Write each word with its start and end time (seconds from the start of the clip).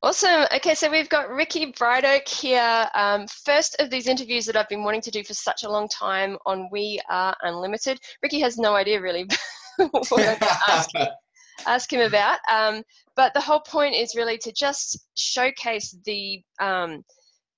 Awesome. 0.00 0.46
Okay, 0.54 0.76
so 0.76 0.88
we've 0.88 1.08
got 1.08 1.28
Ricky 1.28 1.72
Brightoak 1.72 2.28
here. 2.28 2.88
Um, 2.94 3.26
first 3.26 3.74
of 3.80 3.90
these 3.90 4.06
interviews 4.06 4.46
that 4.46 4.56
I've 4.56 4.68
been 4.68 4.84
wanting 4.84 5.00
to 5.00 5.10
do 5.10 5.24
for 5.24 5.34
such 5.34 5.64
a 5.64 5.68
long 5.68 5.88
time 5.88 6.38
on 6.46 6.68
We 6.70 7.00
Are 7.10 7.36
Unlimited. 7.42 7.98
Ricky 8.22 8.38
has 8.38 8.58
no 8.58 8.76
idea 8.76 9.00
really 9.00 9.26
what 9.76 10.12
I'm 10.12 10.36
ask, 10.68 10.90
ask 11.66 11.92
him 11.92 12.02
about. 12.02 12.38
Um, 12.48 12.84
but 13.16 13.34
the 13.34 13.40
whole 13.40 13.58
point 13.58 13.96
is 13.96 14.14
really 14.14 14.38
to 14.38 14.52
just 14.52 15.00
showcase 15.16 15.96
the 16.04 16.42
um, 16.60 17.02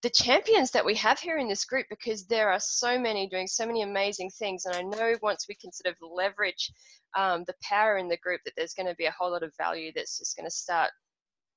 the 0.03 0.11
champions 0.11 0.71
that 0.71 0.85
we 0.85 0.95
have 0.95 1.19
here 1.19 1.39
in 1.39 1.49
this 1.49 1.65
group 1.65 1.87
because 1.91 2.25
there 2.25 2.51
are 2.51 2.61
so 2.61 2.99
many 2.99 3.29
doing 3.29 3.47
so 3.47 3.67
many 3.67 3.83
amazing 3.83 4.31
things. 4.31 4.65
And 4.65 4.75
I 4.75 4.83
know 4.83 5.17
once 5.23 5.47
we 5.49 5.55
can 5.55 5.73
sort 5.73 5.95
of 5.95 6.01
leverage 6.01 6.73
um, 7.17 7.45
the 7.47 7.55
power 7.63 7.99
in 7.99 8.09
the 8.09 8.17
group 8.19 8.41
that 8.45 8.55
there's 8.57 8.75
going 8.75 8.87
to 8.87 8.95
be 8.95 9.07
a 9.07 9.15
whole 9.19 9.31
lot 9.31 9.43
of 9.43 9.55
value 9.57 9.93
that's 9.95 10.19
just 10.19 10.37
going 10.37 10.47
to 10.47 10.51
start 10.51 10.91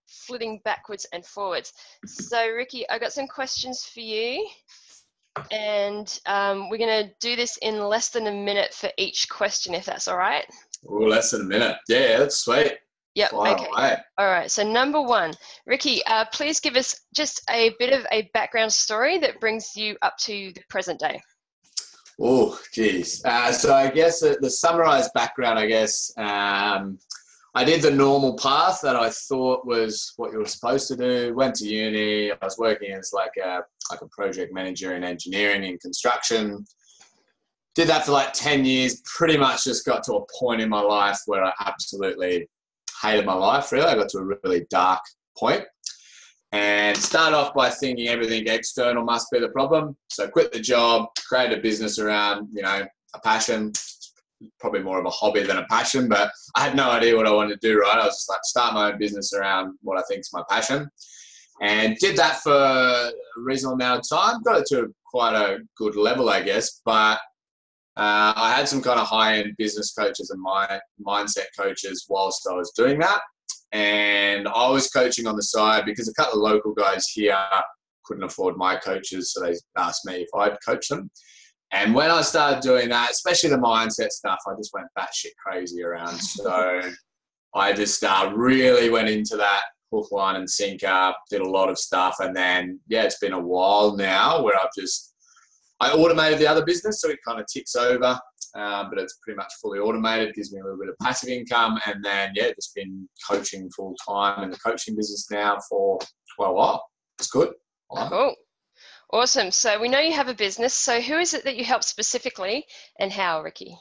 flitting 0.07 0.59
backwards 0.65 1.05
and 1.13 1.25
forwards. 1.25 1.73
So, 2.05 2.49
Ricky, 2.49 2.87
I 2.89 2.99
got 2.99 3.13
some 3.13 3.27
questions 3.27 3.83
for 3.85 4.01
you, 4.01 4.47
and 5.51 6.19
um, 6.25 6.69
we're 6.69 6.77
going 6.77 7.07
to 7.07 7.13
do 7.19 7.35
this 7.35 7.57
in 7.61 7.79
less 7.79 8.09
than 8.09 8.27
a 8.27 8.31
minute 8.31 8.73
for 8.73 8.89
each 8.97 9.29
question, 9.29 9.73
if 9.73 9.85
that's 9.85 10.07
all 10.07 10.17
right. 10.17 10.45
Less 10.83 11.31
than 11.31 11.41
a 11.41 11.45
minute. 11.45 11.77
Yeah, 11.87 12.19
that's 12.19 12.37
sweet. 12.37 12.73
Yep. 13.15 13.33
Okay. 13.33 13.95
All 14.17 14.25
right. 14.25 14.49
So, 14.49 14.63
number 14.63 15.01
one, 15.01 15.33
Ricky, 15.67 16.03
uh, 16.07 16.25
please 16.33 16.59
give 16.59 16.75
us 16.75 16.99
just 17.15 17.43
a 17.49 17.71
bit 17.77 17.93
of 17.93 18.05
a 18.11 18.29
background 18.33 18.73
story 18.73 19.19
that 19.19 19.39
brings 19.39 19.75
you 19.75 19.95
up 20.01 20.17
to 20.21 20.51
the 20.53 20.61
present 20.69 20.99
day. 20.99 21.21
Oh, 22.19 22.59
geez. 22.73 23.23
Uh, 23.23 23.51
so, 23.51 23.73
I 23.73 23.89
guess 23.91 24.21
the, 24.21 24.37
the 24.41 24.49
summarized 24.49 25.11
background, 25.13 25.59
I 25.59 25.67
guess. 25.67 26.11
Um, 26.17 26.97
I 27.55 27.63
did 27.63 27.83
the 27.83 27.91
normal 27.91 28.35
path 28.35 28.79
that 28.81 28.95
I 28.95 29.11
thought 29.11 29.65
was 29.65 30.13
what 30.17 30.31
you 30.31 30.39
were 30.39 30.45
supposed 30.45 30.87
to 30.87 30.95
do. 30.95 31.35
Went 31.35 31.55
to 31.55 31.67
uni. 31.67 32.31
I 32.31 32.37
was 32.41 32.57
working 32.57 32.91
as 32.93 33.13
like 33.13 33.33
a 33.43 33.61
like 33.91 34.01
a 34.01 34.07
project 34.07 34.51
manager 34.53 34.95
in 34.95 35.03
engineering 35.03 35.63
and 35.65 35.79
construction. 35.79 36.65
Did 37.75 37.89
that 37.89 38.05
for 38.05 38.11
like 38.13 38.33
ten 38.33 38.65
years. 38.65 39.03
Pretty 39.05 39.37
much 39.37 39.65
just 39.65 39.85
got 39.85 40.01
to 40.05 40.15
a 40.15 40.25
point 40.39 40.61
in 40.61 40.69
my 40.69 40.81
life 40.81 41.19
where 41.27 41.43
I 41.43 41.53
absolutely 41.63 42.49
hated 43.03 43.25
my 43.25 43.33
life. 43.33 43.71
Really, 43.71 43.85
I 43.85 43.95
got 43.95 44.09
to 44.09 44.19
a 44.19 44.37
really 44.43 44.65
dark 44.69 45.01
point, 45.37 45.63
and 46.51 46.95
started 46.97 47.35
off 47.35 47.53
by 47.53 47.69
thinking 47.69 48.07
everything 48.07 48.47
external 48.47 49.03
must 49.03 49.27
be 49.31 49.39
the 49.39 49.49
problem. 49.49 49.95
So 50.09 50.27
quit 50.27 50.51
the 50.51 50.59
job, 50.59 51.09
create 51.27 51.57
a 51.57 51.61
business 51.61 51.99
around 51.99 52.49
you 52.53 52.61
know 52.61 52.85
a 53.13 53.19
passion, 53.19 53.73
probably 54.59 54.81
more 54.81 54.99
of 54.99 55.05
a 55.05 55.09
hobby 55.09 55.43
than 55.43 55.57
a 55.57 55.65
passion, 55.69 56.07
but 56.07 56.31
I 56.55 56.61
had 56.61 56.75
no 56.75 56.89
idea 56.89 57.15
what 57.15 57.27
I 57.27 57.31
wanted 57.31 57.61
to 57.61 57.67
do, 57.67 57.79
right? 57.79 57.99
I 57.99 58.05
was 58.05 58.15
just 58.15 58.29
like, 58.29 58.43
start 58.43 58.73
my 58.73 58.91
own 58.91 58.99
business 58.99 59.33
around 59.33 59.77
what 59.81 59.97
I 59.97 60.03
think 60.07 60.21
is 60.21 60.31
my 60.33 60.43
passion. 60.49 60.89
And 61.61 61.95
did 61.97 62.17
that 62.17 62.37
for 62.37 62.53
a 62.53 63.11
reasonable 63.37 63.75
amount 63.75 63.99
of 63.99 64.09
time. 64.09 64.41
Got 64.43 64.61
it 64.61 64.65
to 64.69 64.93
quite 65.05 65.35
a 65.35 65.59
good 65.77 65.95
level, 65.95 66.29
I 66.29 66.41
guess. 66.41 66.81
But 66.83 67.19
uh, 67.95 68.33
I 68.35 68.53
had 68.55 68.67
some 68.67 68.81
kind 68.81 68.99
of 68.99 69.07
high 69.07 69.37
end 69.37 69.53
business 69.57 69.93
coaches 69.93 70.29
and 70.31 70.41
my 70.41 70.79
mindset 71.05 71.45
coaches 71.57 72.05
whilst 72.09 72.47
I 72.49 72.55
was 72.55 72.71
doing 72.75 72.99
that. 72.99 73.21
And 73.71 74.47
I 74.47 74.69
was 74.69 74.89
coaching 74.89 75.27
on 75.27 75.35
the 75.35 75.43
side 75.43 75.85
because 75.85 76.07
a 76.07 76.13
couple 76.13 76.45
of 76.45 76.51
local 76.51 76.73
guys 76.73 77.07
here 77.07 77.37
couldn't 78.05 78.23
afford 78.23 78.57
my 78.57 78.75
coaches, 78.75 79.33
so 79.33 79.41
they 79.41 79.55
asked 79.77 80.05
me 80.05 80.15
if 80.15 80.27
I'd 80.35 80.57
coach 80.65 80.87
them. 80.89 81.09
And 81.71 81.95
when 81.95 82.11
I 82.11 82.21
started 82.21 82.61
doing 82.61 82.89
that, 82.89 83.11
especially 83.11 83.49
the 83.49 83.57
mindset 83.57 84.09
stuff, 84.09 84.39
I 84.47 84.51
just 84.55 84.71
went 84.73 84.87
batshit 84.97 85.31
crazy 85.43 85.83
around. 85.83 86.19
So 86.21 86.81
I 87.55 87.73
just 87.73 88.03
uh, 88.03 88.31
really 88.35 88.89
went 88.89 89.09
into 89.09 89.37
that 89.37 89.61
hook, 89.91 90.11
line, 90.11 90.35
and 90.35 90.49
sinker, 90.49 91.13
did 91.29 91.41
a 91.41 91.49
lot 91.49 91.69
of 91.69 91.77
stuff. 91.77 92.17
And 92.19 92.35
then, 92.35 92.79
yeah, 92.87 93.03
it's 93.03 93.19
been 93.19 93.33
a 93.33 93.39
while 93.39 93.95
now 93.95 94.43
where 94.43 94.55
I've 94.55 94.73
just, 94.77 95.12
I 95.83 95.91
automated 95.93 96.39
the 96.39 96.47
other 96.47 96.65
business 96.65 97.01
so 97.01 97.09
it 97.09 97.19
kind 97.25 97.39
of 97.39 97.47
ticks 97.47 97.75
over. 97.75 98.19
Um, 98.55 98.89
but 98.91 98.99
it's 98.99 99.17
pretty 99.23 99.35
much 99.35 99.51
fully 99.59 99.79
automated, 99.79 100.35
gives 100.35 100.53
me 100.53 100.59
a 100.59 100.63
little 100.63 100.77
bit 100.77 100.89
of 100.89 100.95
passive 101.01 101.29
income. 101.29 101.79
And 101.87 102.05
then, 102.05 102.33
yeah, 102.35 102.51
just 102.51 102.75
been 102.75 103.09
coaching 103.27 103.69
full 103.75 103.95
time 104.07 104.43
in 104.43 104.51
the 104.51 104.59
coaching 104.59 104.95
business 104.95 105.27
now 105.31 105.57
for, 105.67 105.97
well, 106.37 106.51
a 106.51 106.53
while. 106.53 106.85
It's 107.17 107.29
good. 107.29 107.53
Cool. 107.95 108.35
Awesome. 109.11 109.49
So 109.49 109.79
we 109.79 109.89
know 109.89 109.99
you 109.99 110.13
have 110.13 110.27
a 110.27 110.33
business. 110.33 110.75
So 110.75 111.01
who 111.01 111.17
is 111.17 111.33
it 111.33 111.43
that 111.45 111.55
you 111.55 111.63
help 111.63 111.83
specifically 111.83 112.65
and 112.99 113.11
how, 113.11 113.41
Ricky? 113.41 113.75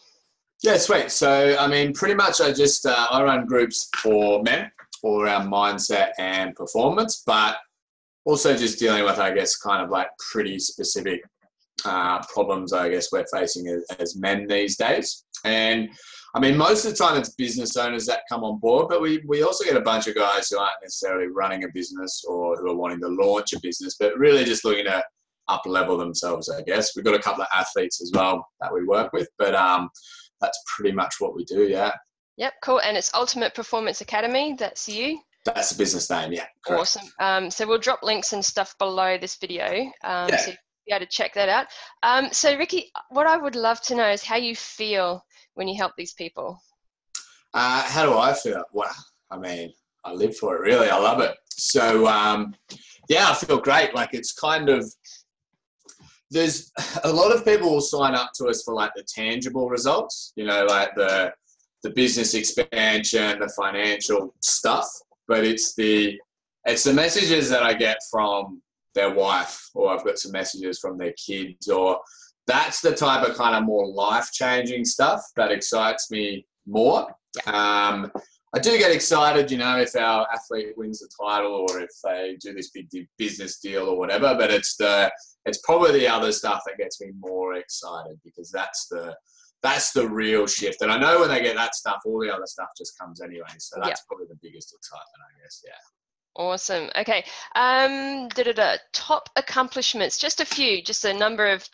Yeah, 0.62 0.76
sweet. 0.78 1.10
So, 1.10 1.56
I 1.58 1.66
mean, 1.66 1.92
pretty 1.92 2.14
much 2.14 2.40
I 2.40 2.52
just, 2.52 2.86
uh, 2.86 3.08
I 3.10 3.22
run 3.22 3.46
groups 3.46 3.90
for 3.96 4.42
men 4.42 4.70
all 5.02 5.20
around 5.20 5.50
mindset 5.50 6.10
and 6.18 6.54
performance, 6.54 7.24
but 7.26 7.56
also 8.24 8.56
just 8.56 8.78
dealing 8.78 9.04
with, 9.04 9.18
I 9.18 9.34
guess, 9.34 9.56
kind 9.56 9.82
of 9.82 9.90
like 9.90 10.08
pretty 10.30 10.58
specific 10.58 11.22
uh, 11.84 12.22
problems, 12.32 12.72
I 12.72 12.88
guess, 12.88 13.10
we're 13.12 13.26
facing 13.32 13.68
as, 13.68 13.84
as 13.98 14.16
men 14.16 14.46
these 14.46 14.76
days. 14.76 15.24
And 15.44 15.88
I 16.34 16.40
mean, 16.40 16.56
most 16.56 16.84
of 16.84 16.92
the 16.92 16.96
time 16.96 17.18
it's 17.18 17.34
business 17.34 17.76
owners 17.76 18.06
that 18.06 18.22
come 18.28 18.42
on 18.42 18.58
board, 18.58 18.86
but 18.88 19.02
we, 19.02 19.22
we 19.26 19.42
also 19.42 19.64
get 19.64 19.76
a 19.76 19.80
bunch 19.80 20.06
of 20.06 20.14
guys 20.14 20.48
who 20.48 20.58
aren't 20.58 20.80
necessarily 20.82 21.26
running 21.26 21.64
a 21.64 21.68
business 21.74 22.24
or 22.26 22.56
who 22.56 22.70
are 22.70 22.76
wanting 22.76 23.00
to 23.00 23.08
launch 23.08 23.52
a 23.52 23.60
business, 23.60 23.96
but 23.98 24.16
really 24.16 24.44
just 24.44 24.64
looking 24.64 24.86
to 24.86 25.02
up 25.48 25.62
level 25.66 25.98
themselves, 25.98 26.48
I 26.48 26.62
guess. 26.62 26.96
We've 26.96 27.04
got 27.04 27.14
a 27.14 27.18
couple 27.18 27.42
of 27.42 27.48
athletes 27.54 28.00
as 28.00 28.12
well 28.14 28.46
that 28.60 28.72
we 28.72 28.84
work 28.84 29.12
with, 29.12 29.28
but 29.38 29.54
um, 29.54 29.90
that's 30.40 30.58
pretty 30.74 30.92
much 30.94 31.16
what 31.18 31.34
we 31.34 31.44
do, 31.44 31.64
yeah. 31.64 31.92
Yep, 32.38 32.54
cool. 32.62 32.80
And 32.80 32.96
it's 32.96 33.12
Ultimate 33.12 33.54
Performance 33.54 34.00
Academy, 34.00 34.54
that's 34.58 34.88
you? 34.88 35.20
That's 35.44 35.70
the 35.70 35.76
business 35.76 36.08
name, 36.08 36.32
yeah. 36.32 36.46
Correct. 36.64 36.80
Awesome. 36.80 37.08
Um, 37.18 37.50
so 37.50 37.66
we'll 37.66 37.78
drop 37.78 38.02
links 38.02 38.32
and 38.32 38.44
stuff 38.44 38.74
below 38.78 39.18
this 39.18 39.36
video. 39.36 39.66
Um, 40.04 40.28
yeah. 40.28 40.36
So 40.36 40.52
be 40.86 40.92
able 40.92 41.04
to 41.04 41.10
check 41.10 41.34
that 41.34 41.48
out. 41.48 41.66
Um, 42.02 42.28
so, 42.32 42.56
Ricky, 42.56 42.90
what 43.10 43.26
I 43.26 43.36
would 43.36 43.56
love 43.56 43.80
to 43.82 43.94
know 43.94 44.10
is 44.10 44.22
how 44.22 44.36
you 44.36 44.54
feel 44.56 45.24
when 45.54 45.68
you 45.68 45.76
help 45.76 45.92
these 45.96 46.14
people. 46.14 46.58
Uh, 47.54 47.82
how 47.82 48.06
do 48.06 48.16
I 48.16 48.32
feel? 48.32 48.64
Well, 48.72 48.94
I 49.30 49.38
mean, 49.38 49.72
I 50.04 50.12
live 50.12 50.36
for 50.36 50.56
it, 50.56 50.60
really. 50.60 50.88
I 50.88 50.98
love 50.98 51.20
it. 51.20 51.34
So, 51.50 52.06
um, 52.06 52.54
yeah, 53.08 53.28
I 53.30 53.34
feel 53.34 53.60
great. 53.60 53.94
Like, 53.94 54.10
it's 54.12 54.32
kind 54.32 54.68
of 54.68 54.90
there's 56.32 56.72
a 57.04 57.12
lot 57.12 57.34
of 57.34 57.44
people 57.44 57.70
will 57.70 57.80
sign 57.80 58.14
up 58.14 58.30
to 58.36 58.46
us 58.46 58.62
for 58.62 58.74
like 58.74 58.92
the 58.96 59.04
tangible 59.04 59.68
results, 59.68 60.32
you 60.34 60.46
know, 60.46 60.64
like 60.64 60.94
the 60.96 61.32
the 61.82 61.90
business 61.90 62.34
expansion, 62.34 63.40
the 63.40 63.52
financial 63.56 64.34
stuff. 64.40 64.88
But 65.28 65.44
it's 65.44 65.74
the 65.74 66.18
it's 66.64 66.84
the 66.84 66.92
messages 66.92 67.50
that 67.50 67.62
I 67.62 67.74
get 67.74 67.98
from 68.10 68.62
their 68.94 69.14
wife, 69.14 69.70
or 69.74 69.90
I've 69.90 70.04
got 70.04 70.18
some 70.18 70.32
messages 70.32 70.78
from 70.78 70.98
their 70.98 71.12
kids, 71.12 71.68
or 71.68 72.00
that's 72.46 72.80
the 72.80 72.94
type 72.94 73.26
of 73.26 73.36
kind 73.36 73.56
of 73.56 73.64
more 73.64 73.86
life 73.86 74.30
changing 74.32 74.84
stuff 74.84 75.22
that 75.36 75.52
excites 75.52 76.10
me 76.10 76.46
more. 76.66 77.06
Um, 77.46 78.10
I 78.54 78.58
do 78.58 78.76
get 78.76 78.92
excited, 78.92 79.50
you 79.50 79.56
know, 79.56 79.78
if 79.78 79.96
our 79.96 80.26
athlete 80.30 80.76
wins 80.76 81.00
the 81.00 81.08
title 81.18 81.66
or 81.70 81.80
if 81.80 81.90
they 82.04 82.36
do 82.38 82.52
this 82.52 82.70
big 82.70 82.88
business 83.16 83.58
deal 83.58 83.86
or 83.86 83.98
whatever. 83.98 84.34
But 84.38 84.50
it's 84.50 84.76
the 84.76 85.10
it's 85.46 85.58
probably 85.64 85.92
the 85.92 86.08
other 86.08 86.32
stuff 86.32 86.62
that 86.66 86.76
gets 86.76 87.00
me 87.00 87.12
more 87.18 87.54
excited 87.54 88.20
because 88.24 88.50
that's 88.50 88.88
the 88.88 89.16
that's 89.62 89.92
the 89.92 90.06
real 90.06 90.46
shift. 90.46 90.82
And 90.82 90.92
I 90.92 90.98
know 90.98 91.20
when 91.20 91.28
they 91.28 91.40
get 91.40 91.56
that 91.56 91.74
stuff, 91.74 92.02
all 92.04 92.20
the 92.20 92.30
other 92.30 92.46
stuff 92.46 92.68
just 92.76 92.98
comes 92.98 93.22
anyway. 93.22 93.46
So 93.58 93.76
that's 93.80 94.02
yeah. 94.02 94.06
probably 94.08 94.26
the 94.26 94.38
biggest 94.42 94.74
excitement, 94.74 95.22
I 95.22 95.42
guess. 95.42 95.62
Yeah. 95.64 95.72
Awesome. 96.34 96.90
Okay. 96.96 97.24
Um, 97.54 98.28
da, 98.28 98.44
da, 98.44 98.52
da. 98.52 98.76
Top 98.92 99.28
accomplishments. 99.36 100.18
Just 100.18 100.40
a 100.40 100.44
few. 100.44 100.82
Just 100.82 101.04
a 101.04 101.12
number 101.12 101.46
of 101.46 101.68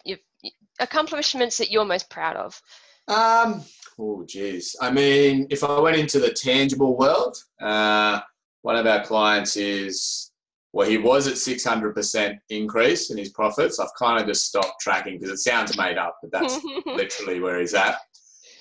accomplishments 0.80 1.58
that 1.58 1.70
you're 1.70 1.84
most 1.84 2.10
proud 2.10 2.36
of. 2.36 2.60
Um, 3.06 3.64
Oh, 3.98 4.24
geez. 4.24 4.76
I 4.80 4.90
mean, 4.92 5.48
if 5.50 5.64
I 5.64 5.80
went 5.80 5.96
into 5.96 6.20
the 6.20 6.30
tangible 6.30 6.96
world, 6.96 7.36
uh, 7.60 8.20
one 8.62 8.76
of 8.76 8.86
our 8.86 9.04
clients 9.04 9.56
is, 9.56 10.30
well, 10.72 10.88
he 10.88 10.98
was 10.98 11.26
at 11.26 11.34
600% 11.34 12.38
increase 12.50 13.10
in 13.10 13.18
his 13.18 13.30
profits. 13.30 13.80
I've 13.80 13.94
kind 13.98 14.20
of 14.20 14.28
just 14.28 14.46
stopped 14.46 14.80
tracking 14.80 15.18
because 15.18 15.30
it 15.30 15.38
sounds 15.38 15.76
made 15.76 15.98
up, 15.98 16.18
but 16.22 16.30
that's 16.30 16.60
literally 16.86 17.40
where 17.40 17.58
he's 17.58 17.74
at. 17.74 17.96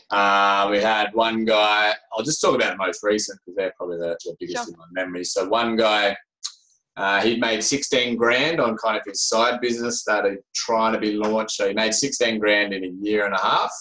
Uh, 0.09 0.68
we 0.71 0.80
had 0.80 1.09
one 1.13 1.44
guy, 1.44 1.94
I'll 2.13 2.24
just 2.24 2.42
talk 2.42 2.56
about 2.56 2.71
the 2.71 2.86
most 2.86 3.04
recent 3.04 3.39
because 3.45 3.57
they're 3.57 3.74
probably 3.77 3.98
the, 3.98 4.18
the 4.24 4.36
biggest 4.39 4.65
sure. 4.65 4.74
in 4.74 4.80
my 4.80 5.04
memory. 5.04 5.24
So, 5.24 5.48
one 5.48 5.75
guy, 5.75 6.15
uh, 6.95 7.21
he'd 7.21 7.42
made 7.42 7.63
16 7.63 8.15
grand 8.15 8.62
on 8.62 8.77
kind 8.77 8.98
of 8.98 9.04
his 9.06 9.24
side 9.24 9.59
business 9.59 10.04
that 10.06 10.25
had 10.25 10.38
trying 10.56 10.94
to 10.94 11.00
be 11.00 11.13
launched. 11.13 11.57
So, 11.57 11.68
he 11.68 11.74
made 11.74 11.94
16 11.94 12.39
grand 12.39 12.74
in 12.74 12.83
a 12.83 12.92
year 13.01 13.25
and 13.25 13.36
a 13.36 13.42
half. 13.42 13.71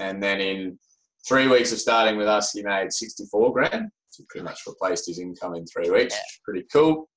And 0.00 0.22
then 0.22 0.40
in 0.40 0.78
three 1.26 1.48
weeks 1.48 1.72
of 1.72 1.80
starting 1.80 2.16
with 2.16 2.28
us, 2.28 2.52
he 2.52 2.62
made 2.62 2.92
64 2.92 3.52
grand. 3.52 3.90
So 4.10 4.24
pretty 4.28 4.44
much 4.44 4.60
replaced 4.66 5.06
his 5.06 5.18
income 5.18 5.56
in 5.56 5.66
three 5.66 5.90
weeks. 5.90 6.14
Pretty 6.44 6.66
cool. 6.72 7.08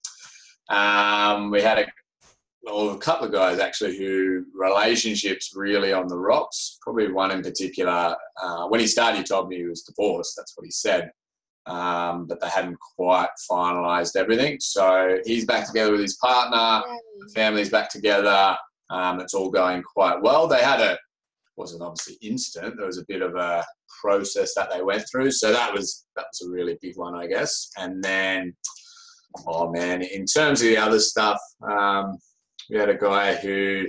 Um, 0.70 1.52
we 1.52 1.62
had 1.62 1.80
a, 1.80 1.86
well, 2.64 2.90
a 2.90 2.98
couple 2.98 3.28
of 3.28 3.32
guys 3.34 3.60
actually 3.60 3.98
who 3.98 4.44
relationships 4.54 5.54
really 5.56 5.94
on 5.94 6.08
the 6.08 6.18
rocks. 6.18 6.78
Probably 6.82 7.12
one 7.12 7.32
in 7.32 7.42
particular. 7.42 8.16
Uh, 8.42 8.68
when 8.68 8.80
he 8.80 8.88
started, 8.88 9.20
he 9.20 9.24
told 9.24 9.48
me 9.48 9.58
he 9.58 9.64
was 9.66 9.84
divorced. 9.84 10.34
That's 10.38 10.54
what 10.56 10.66
he 10.66 10.72
said. 10.72 11.12
um, 11.68 12.26
but 12.28 12.40
they 12.40 12.50
hadn't 12.50 12.78
quite 12.96 13.30
finalised 13.50 14.16
everything. 14.16 14.58
So 14.60 15.20
he's 15.26 15.46
back 15.46 15.68
together 15.68 15.92
with 15.92 16.02
his 16.02 16.18
partner. 16.18 16.82
The 17.20 17.30
family's 17.34 17.70
back 17.70 17.90
together. 17.90 18.58
Um, 18.90 19.20
it's 19.20 19.34
all 19.34 19.50
going 19.50 19.84
quite 19.84 20.22
well. 20.22 20.48
They 20.48 20.62
had 20.62 20.80
a 20.80 20.98
wasn't 21.58 21.82
obviously 21.82 22.18
instant. 22.22 22.76
There 22.78 22.86
was 22.86 23.00
a 23.00 23.06
bit 23.08 23.22
of 23.22 23.36
a 23.36 23.66
process 24.02 24.54
that 24.56 24.70
they 24.72 24.82
went 24.82 25.04
through. 25.12 25.32
So 25.32 25.52
that 25.52 25.74
was 25.74 26.06
that 26.16 26.26
was 26.32 26.48
a 26.48 26.52
really 26.52 26.78
big 26.82 26.98
one, 26.98 27.16
I 27.16 27.28
guess. 27.28 27.70
And 27.78 28.02
then, 28.04 28.56
oh 29.46 29.72
man, 29.72 30.04
in 30.04 30.26
terms 30.26 30.62
of 30.62 30.68
the 30.68 30.78
other 30.78 31.00
stuff, 31.00 31.40
um, 31.70 32.18
we 32.70 32.78
had 32.78 32.90
a 32.90 32.98
guy 32.98 33.36
who 33.36 33.88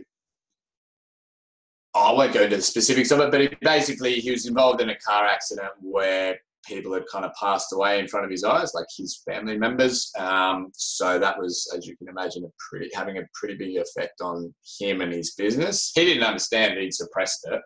I 1.94 2.12
won't 2.12 2.32
go 2.32 2.42
into 2.42 2.56
the 2.56 2.62
specifics 2.62 3.10
of 3.10 3.20
it, 3.20 3.30
but 3.30 3.40
he, 3.40 3.48
basically 3.60 4.14
he 4.14 4.30
was 4.30 4.46
involved 4.46 4.80
in 4.80 4.90
a 4.90 4.98
car 4.98 5.26
accident 5.26 5.72
where 5.80 6.38
people 6.66 6.92
had 6.92 7.04
kind 7.10 7.24
of 7.24 7.32
passed 7.40 7.72
away 7.72 7.98
in 7.98 8.06
front 8.06 8.24
of 8.24 8.30
his 8.30 8.44
eyes, 8.44 8.72
like 8.74 8.86
his 8.96 9.22
family 9.28 9.56
members. 9.56 10.12
Um, 10.18 10.70
so 10.74 11.18
that 11.18 11.38
was, 11.38 11.72
as 11.76 11.86
you 11.86 11.96
can 11.96 12.08
imagine, 12.08 12.44
a 12.44 12.48
pretty, 12.70 12.90
having 12.94 13.18
a 13.18 13.22
pretty 13.34 13.56
big 13.56 13.76
effect 13.76 14.20
on 14.20 14.54
him 14.78 15.00
and 15.00 15.12
his 15.12 15.34
business. 15.34 15.92
He 15.94 16.04
didn't 16.04 16.24
understand 16.24 16.78
he'd 16.78 16.94
suppressed 16.94 17.48
it. 17.50 17.60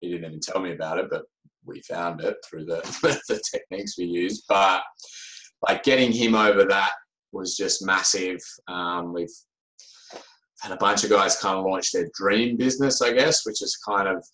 He 0.00 0.10
didn't 0.10 0.26
even 0.26 0.40
tell 0.40 0.60
me 0.60 0.72
about 0.72 0.98
it, 0.98 1.06
but 1.10 1.22
we 1.64 1.80
found 1.82 2.20
it 2.20 2.36
through 2.48 2.66
the, 2.66 2.80
the 3.28 3.40
techniques 3.50 3.96
we 3.98 4.04
used. 4.04 4.44
But 4.48 4.82
like 5.66 5.82
getting 5.82 6.12
him 6.12 6.34
over 6.34 6.64
that 6.64 6.92
was 7.32 7.56
just 7.56 7.84
massive. 7.84 8.40
Um, 8.68 9.12
we've 9.12 9.28
had 10.62 10.72
a 10.72 10.76
bunch 10.76 11.02
of 11.02 11.10
guys 11.10 11.36
kind 11.38 11.58
of 11.58 11.64
launch 11.64 11.90
their 11.90 12.08
dream 12.14 12.56
business, 12.56 13.02
I 13.02 13.12
guess, 13.12 13.44
which 13.44 13.62
is 13.62 13.76
kind 13.76 14.08
of 14.08 14.24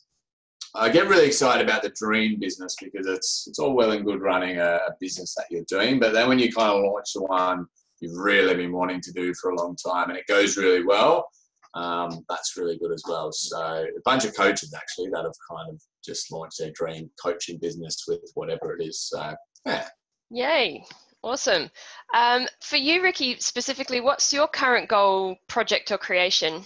I 0.75 0.90
get 0.90 1.08
really 1.08 1.26
excited 1.26 1.66
about 1.66 1.82
the 1.82 1.88
dream 1.90 2.38
business 2.38 2.76
because 2.80 3.06
it's 3.06 3.46
it's 3.48 3.58
all 3.58 3.72
well 3.72 3.92
and 3.92 4.04
good 4.04 4.20
running 4.20 4.58
a, 4.58 4.75
a 4.76 4.94
business 5.00 5.34
that 5.34 5.46
you're 5.50 5.64
doing, 5.66 5.98
but 5.98 6.12
then 6.12 6.28
when 6.28 6.38
you 6.38 6.52
kind 6.52 6.70
of 6.70 6.84
launch 6.84 7.14
the 7.14 7.22
one 7.22 7.66
you've 8.00 8.16
really 8.16 8.54
been 8.54 8.72
wanting 8.72 9.00
to 9.00 9.12
do 9.12 9.32
for 9.34 9.50
a 9.50 9.56
long 9.56 9.75
time 9.76 10.10
and 10.10 10.19
it 10.19 10.26
goes 10.28 10.56
really 10.56 10.84
well, 10.84 11.26
um, 11.75 12.25
that's 12.28 12.56
really 12.56 12.78
good 12.78 12.92
as 12.92 13.02
well. 13.08 13.32
So 13.32 13.58
a 13.58 14.00
bunch 14.04 14.24
of 14.24 14.36
coaches 14.36 14.74
actually 14.74 15.08
that 15.10 15.24
have 15.24 15.32
kind 15.50 15.70
of 15.70 15.81
just 16.04 16.31
launched 16.31 16.58
their 16.58 16.70
dream 16.72 17.10
coaching 17.20 17.58
business 17.58 18.04
with 18.06 18.20
whatever 18.34 18.76
it 18.76 18.84
is. 18.84 19.00
So 19.00 19.34
yeah. 19.64 19.88
Yay. 20.31 20.84
Awesome. 21.23 21.69
Um, 22.15 22.47
for 22.61 22.76
you, 22.76 23.03
Ricky, 23.03 23.38
specifically, 23.41 24.00
what's 24.00 24.32
your 24.32 24.47
current 24.47 24.88
goal, 24.88 25.37
project, 25.49 25.91
or 25.91 25.99
creation? 25.99 26.62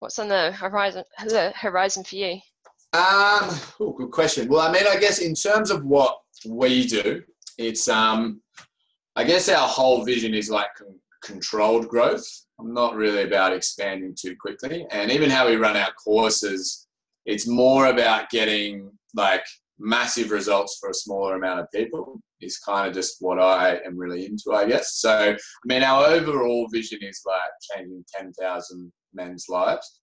What's 0.00 0.18
on 0.18 0.28
the 0.28 0.52
horizon, 0.52 1.04
the 1.26 1.52
horizon 1.54 2.04
for 2.04 2.16
you? 2.16 2.32
Um, 2.92 3.50
oh, 3.80 3.94
good 3.96 4.10
question. 4.10 4.48
Well, 4.48 4.60
I 4.60 4.72
mean, 4.72 4.86
I 4.86 4.98
guess 4.98 5.20
in 5.20 5.34
terms 5.34 5.70
of 5.70 5.84
what 5.84 6.18
we 6.46 6.86
do, 6.86 7.22
it's 7.56 7.88
um, 7.88 8.40
I 9.16 9.24
guess 9.24 9.48
our 9.48 9.66
whole 9.66 10.04
vision 10.04 10.34
is 10.34 10.50
like 10.50 10.68
con- 10.76 10.98
controlled 11.22 11.88
growth. 11.88 12.26
I'm 12.58 12.74
not 12.74 12.96
really 12.96 13.22
about 13.22 13.52
expanding 13.52 14.14
too 14.18 14.36
quickly, 14.36 14.86
and 14.90 15.10
even 15.10 15.30
how 15.30 15.48
we 15.48 15.56
run 15.56 15.76
our 15.76 15.92
courses, 15.92 16.86
it's 17.26 17.46
more 17.46 17.86
about 17.86 18.30
getting 18.30 18.90
like 19.14 19.44
massive 19.78 20.30
results 20.30 20.78
for 20.78 20.90
a 20.90 20.94
smaller 20.94 21.36
amount 21.36 21.60
of 21.60 21.70
people 21.72 22.20
is 22.44 22.58
kind 22.58 22.88
of 22.88 22.94
just 22.94 23.16
what 23.20 23.38
I 23.38 23.78
am 23.86 23.96
really 23.96 24.26
into, 24.26 24.52
I 24.52 24.66
guess. 24.66 24.96
So, 24.96 25.10
I 25.10 25.36
mean, 25.64 25.82
our 25.82 26.06
overall 26.06 26.68
vision 26.72 26.98
is 27.02 27.20
like 27.26 27.50
changing 27.72 28.04
10,000 28.16 28.92
men's 29.12 29.46
lives, 29.48 30.00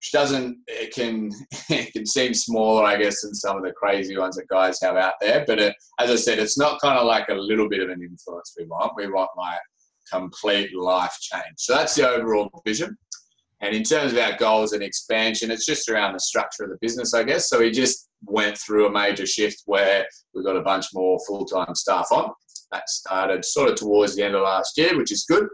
which 0.00 0.12
doesn't, 0.12 0.58
it 0.66 0.94
can, 0.94 1.30
it 1.70 1.92
can 1.92 2.06
seem 2.06 2.34
smaller, 2.34 2.84
I 2.84 2.96
guess, 2.96 3.22
than 3.22 3.34
some 3.34 3.56
of 3.56 3.62
the 3.62 3.72
crazy 3.72 4.16
ones 4.16 4.36
that 4.36 4.48
guys 4.48 4.80
have 4.82 4.96
out 4.96 5.14
there. 5.20 5.44
But 5.46 5.58
it, 5.58 5.74
as 5.98 6.10
I 6.10 6.16
said, 6.16 6.38
it's 6.38 6.58
not 6.58 6.80
kind 6.80 6.98
of 6.98 7.06
like 7.06 7.28
a 7.28 7.34
little 7.34 7.68
bit 7.68 7.82
of 7.82 7.90
an 7.90 8.02
influence 8.02 8.54
we 8.58 8.66
want. 8.66 8.92
We 8.96 9.10
want 9.10 9.30
like 9.36 9.60
complete 10.10 10.74
life 10.76 11.16
change. 11.20 11.54
So 11.58 11.74
that's 11.74 11.94
the 11.94 12.08
overall 12.08 12.62
vision. 12.64 12.96
And 13.60 13.74
in 13.74 13.82
terms 13.82 14.12
of 14.12 14.18
our 14.18 14.36
goals 14.36 14.72
and 14.72 14.82
expansion, 14.82 15.50
it's 15.50 15.66
just 15.66 15.88
around 15.88 16.12
the 16.12 16.20
structure 16.20 16.64
of 16.64 16.70
the 16.70 16.78
business, 16.80 17.14
I 17.14 17.22
guess. 17.22 17.48
So 17.48 17.60
we 17.60 17.70
just 17.70 18.08
went 18.24 18.58
through 18.58 18.86
a 18.86 18.92
major 18.92 19.26
shift 19.26 19.62
where 19.66 20.06
we 20.34 20.42
got 20.42 20.56
a 20.56 20.62
bunch 20.62 20.86
more 20.92 21.18
full 21.26 21.44
time 21.44 21.74
staff 21.74 22.08
on. 22.10 22.30
That 22.72 22.88
started 22.88 23.44
sort 23.44 23.70
of 23.70 23.76
towards 23.76 24.16
the 24.16 24.24
end 24.24 24.34
of 24.34 24.42
last 24.42 24.76
year, 24.76 24.96
which 24.96 25.12
is 25.12 25.24
good. 25.24 25.46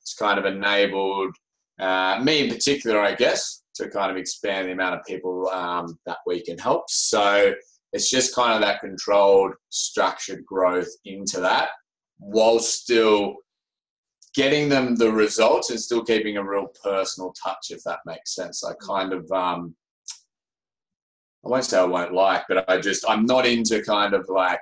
It's 0.00 0.14
kind 0.14 0.38
of 0.38 0.46
enabled 0.46 1.34
uh, 1.78 2.20
me 2.22 2.44
in 2.44 2.54
particular, 2.54 3.00
I 3.00 3.14
guess, 3.14 3.62
to 3.74 3.88
kind 3.88 4.10
of 4.10 4.16
expand 4.16 4.68
the 4.68 4.72
amount 4.72 4.96
of 4.96 5.04
people 5.06 5.48
um, 5.48 5.98
that 6.06 6.18
we 6.26 6.42
can 6.42 6.58
help. 6.58 6.84
So 6.88 7.54
it's 7.92 8.10
just 8.10 8.34
kind 8.34 8.54
of 8.54 8.60
that 8.62 8.80
controlled, 8.80 9.52
structured 9.70 10.44
growth 10.44 10.88
into 11.04 11.40
that 11.40 11.68
while 12.18 12.58
still 12.58 13.34
getting 14.34 14.68
them 14.68 14.96
the 14.96 15.10
results 15.10 15.70
and 15.70 15.80
still 15.80 16.04
keeping 16.04 16.36
a 16.36 16.44
real 16.44 16.68
personal 16.82 17.32
touch, 17.32 17.70
if 17.70 17.82
that 17.84 18.00
makes 18.06 18.34
sense. 18.34 18.64
I 18.64 18.72
kind 18.74 19.12
of, 19.12 19.30
um, 19.32 19.74
I 21.44 21.48
won't 21.48 21.64
say 21.64 21.78
I 21.78 21.84
won't 21.84 22.14
like, 22.14 22.44
but 22.48 22.68
I 22.68 22.78
just, 22.78 23.04
I'm 23.08 23.26
not 23.26 23.46
into 23.46 23.82
kind 23.82 24.14
of 24.14 24.28
like 24.28 24.60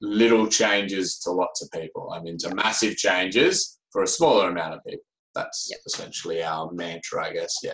little 0.00 0.46
changes 0.46 1.18
to 1.20 1.30
lots 1.30 1.62
of 1.62 1.70
people. 1.70 2.12
I'm 2.12 2.26
into 2.26 2.54
massive 2.54 2.96
changes 2.96 3.78
for 3.90 4.02
a 4.02 4.08
smaller 4.08 4.48
amount 4.48 4.74
of 4.74 4.84
people. 4.84 5.04
That's 5.34 5.68
yep. 5.70 5.80
essentially 5.86 6.42
our 6.42 6.70
mantra, 6.72 7.26
I 7.26 7.32
guess. 7.32 7.58
Yeah. 7.62 7.72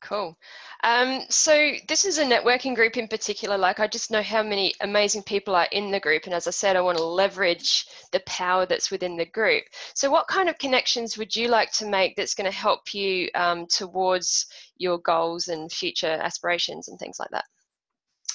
Cool. 0.00 0.38
Um, 0.84 1.22
so 1.28 1.72
this 1.88 2.04
is 2.04 2.18
a 2.18 2.24
networking 2.24 2.74
group 2.74 2.96
in 2.96 3.08
particular. 3.08 3.58
Like 3.58 3.80
I 3.80 3.88
just 3.88 4.10
know 4.12 4.22
how 4.22 4.42
many 4.44 4.72
amazing 4.80 5.24
people 5.24 5.56
are 5.56 5.66
in 5.72 5.90
the 5.90 5.98
group, 5.98 6.24
and 6.24 6.34
as 6.34 6.46
I 6.46 6.52
said, 6.52 6.76
I 6.76 6.80
want 6.80 6.98
to 6.98 7.04
leverage 7.04 7.86
the 8.12 8.20
power 8.20 8.64
that's 8.64 8.90
within 8.90 9.16
the 9.16 9.26
group. 9.26 9.64
So, 9.94 10.08
what 10.08 10.28
kind 10.28 10.48
of 10.48 10.56
connections 10.58 11.18
would 11.18 11.34
you 11.34 11.48
like 11.48 11.72
to 11.72 11.86
make 11.86 12.14
that's 12.14 12.34
going 12.34 12.50
to 12.50 12.56
help 12.56 12.94
you 12.94 13.28
um, 13.34 13.66
towards 13.66 14.46
your 14.76 14.98
goals 14.98 15.48
and 15.48 15.70
future 15.70 16.06
aspirations 16.06 16.88
and 16.88 16.98
things 16.98 17.18
like 17.18 17.30
that? 17.30 17.44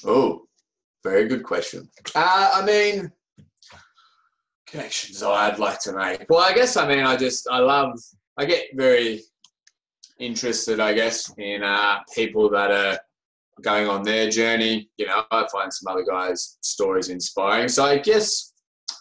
Oh, 0.06 0.46
very 1.02 1.28
good 1.30 1.44
question. 1.44 1.90
Uh, 2.14 2.50
I 2.56 2.66
mean, 2.66 3.10
connections 4.68 5.24
I'd 5.24 5.60
like 5.60 5.80
to 5.82 5.94
make. 5.94 6.26
Well, 6.30 6.42
I 6.42 6.54
guess 6.54 6.76
I 6.76 6.88
mean 6.88 7.06
I 7.06 7.16
just 7.16 7.48
I 7.50 7.60
love 7.60 7.98
I 8.38 8.46
get 8.46 8.66
very 8.74 9.22
interested, 10.20 10.80
I 10.80 10.94
guess, 10.94 11.32
in 11.38 11.64
uh, 11.64 12.00
people 12.14 12.50
that 12.52 12.72
are 12.72 13.00
going 13.62 13.88
on 13.88 14.04
their 14.04 14.30
journey. 14.30 14.90
You 14.98 15.08
know, 15.08 15.24
I 15.32 15.48
find 15.52 15.72
some 15.72 15.92
other 15.94 16.04
guys' 16.04 16.58
stories 16.62 17.10
inspiring. 17.10 17.68
So 17.68 17.86
I 17.86 18.00
guess, 18.00 18.54
I 18.90 18.94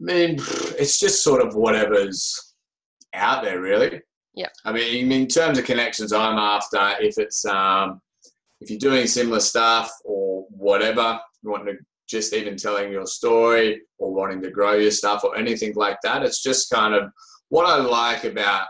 mean, 0.00 0.36
it's 0.78 0.98
just 0.98 1.22
sort 1.22 1.46
of 1.46 1.54
whatever's 1.54 2.54
out 3.14 3.42
there, 3.42 3.60
really. 3.60 4.00
Yeah. 4.34 4.48
I 4.64 4.72
mean, 4.72 5.10
in 5.10 5.26
terms 5.26 5.58
of 5.58 5.64
connections, 5.64 6.12
I'm 6.12 6.38
after 6.38 6.94
if 7.00 7.18
it's 7.18 7.44
um, 7.44 8.00
if 8.60 8.70
you're 8.70 8.78
doing 8.78 9.06
similar 9.06 9.40
stuff 9.40 9.90
or 10.04 10.46
whatever, 10.50 11.18
you 11.42 11.50
want 11.50 11.66
to 11.66 11.74
just 12.08 12.32
even 12.32 12.56
telling 12.56 12.90
your 12.90 13.06
story 13.06 13.82
or 13.98 14.14
wanting 14.14 14.40
to 14.42 14.50
grow 14.50 14.74
your 14.74 14.90
stuff 14.90 15.24
or 15.24 15.36
anything 15.36 15.74
like 15.74 15.98
that. 16.02 16.22
It's 16.22 16.42
just 16.42 16.70
kind 16.70 16.94
of 16.94 17.10
what 17.48 17.66
I 17.66 17.76
like 17.76 18.24
about 18.24 18.68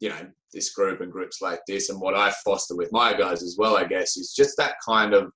you 0.00 0.10
know 0.10 0.26
this 0.52 0.72
group 0.72 1.00
and 1.00 1.12
groups 1.12 1.42
like 1.42 1.60
this 1.66 1.90
and 1.90 2.00
what 2.00 2.14
I 2.14 2.32
foster 2.44 2.76
with 2.76 2.92
my 2.92 3.12
guys 3.12 3.42
as 3.42 3.56
well, 3.58 3.76
I 3.76 3.84
guess, 3.84 4.16
is 4.16 4.32
just 4.34 4.56
that 4.56 4.74
kind 4.86 5.14
of 5.14 5.30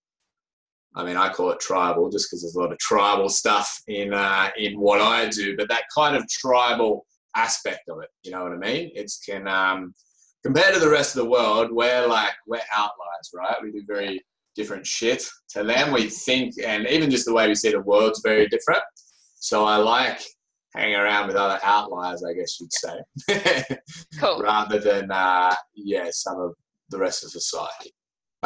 I 0.94 1.04
mean, 1.04 1.16
I 1.16 1.32
call 1.32 1.50
it 1.50 1.60
tribal 1.60 2.10
just 2.10 2.28
because 2.28 2.42
there's 2.42 2.56
a 2.56 2.60
lot 2.60 2.72
of 2.72 2.78
tribal 2.78 3.28
stuff 3.28 3.80
in 3.86 4.12
uh, 4.12 4.50
in 4.56 4.78
what 4.78 5.00
I 5.00 5.28
do, 5.28 5.56
but 5.56 5.68
that 5.68 5.84
kind 5.94 6.16
of 6.16 6.28
tribal 6.28 7.06
aspect 7.36 7.88
of 7.88 8.00
it, 8.02 8.08
you 8.24 8.32
know 8.32 8.42
what 8.42 8.52
I 8.52 8.56
mean? 8.56 8.90
It's 8.94 9.18
can 9.18 9.46
um, 9.46 9.94
compared 10.44 10.74
to 10.74 10.80
the 10.80 10.90
rest 10.90 11.14
of 11.16 11.22
the 11.22 11.30
world, 11.30 11.70
we're 11.70 12.06
like 12.06 12.32
we're 12.46 12.60
outliers, 12.74 13.30
right? 13.34 13.56
We 13.62 13.70
do 13.70 13.84
very 13.86 14.20
different 14.56 14.84
shit 14.84 15.24
to 15.50 15.62
them. 15.62 15.92
We 15.92 16.08
think, 16.08 16.54
and 16.64 16.86
even 16.88 17.10
just 17.10 17.24
the 17.24 17.34
way 17.34 17.46
we 17.46 17.54
see 17.54 17.70
the 17.70 17.80
world's 17.80 18.20
very 18.24 18.48
different. 18.48 18.82
So 19.36 19.64
I 19.64 19.76
like 19.76 20.20
hang 20.74 20.94
around 20.94 21.26
with 21.26 21.36
other 21.36 21.60
outliers, 21.62 22.24
I 22.24 22.34
guess 22.34 22.60
you'd 22.60 22.72
say, 22.72 23.76
cool. 24.20 24.40
rather 24.40 24.78
than 24.78 25.10
uh, 25.10 25.54
yeah 25.74 26.08
some 26.10 26.40
of 26.40 26.54
the 26.90 26.98
rest 26.98 27.24
of 27.24 27.30
society. 27.30 27.92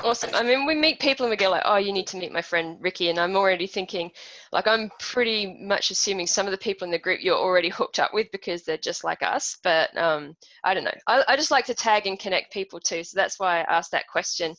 Awesome. 0.02 0.34
I 0.34 0.42
mean, 0.42 0.66
we 0.66 0.74
meet 0.74 0.98
people 0.98 1.24
and 1.24 1.30
we 1.30 1.36
go 1.36 1.50
like, 1.50 1.62
"Oh, 1.64 1.76
you 1.76 1.92
need 1.92 2.08
to 2.08 2.16
meet 2.16 2.32
my 2.32 2.42
friend 2.42 2.76
Ricky," 2.80 3.10
and 3.10 3.18
I'm 3.18 3.36
already 3.36 3.68
thinking, 3.68 4.10
like, 4.50 4.66
I'm 4.66 4.90
pretty 4.98 5.56
much 5.60 5.92
assuming 5.92 6.26
some 6.26 6.46
of 6.46 6.50
the 6.50 6.58
people 6.58 6.84
in 6.84 6.90
the 6.90 6.98
group 6.98 7.20
you're 7.22 7.36
already 7.36 7.68
hooked 7.68 8.00
up 8.00 8.12
with 8.12 8.26
because 8.32 8.64
they're 8.64 8.76
just 8.76 9.04
like 9.04 9.22
us. 9.22 9.56
But 9.62 9.96
um, 9.96 10.34
I 10.64 10.74
don't 10.74 10.82
know. 10.82 10.94
I, 11.06 11.22
I 11.28 11.36
just 11.36 11.52
like 11.52 11.64
to 11.66 11.74
tag 11.74 12.08
and 12.08 12.18
connect 12.18 12.52
people 12.52 12.80
too, 12.80 13.04
so 13.04 13.14
that's 13.14 13.38
why 13.38 13.60
I 13.60 13.76
asked 13.76 13.92
that 13.92 14.08
question. 14.08 14.56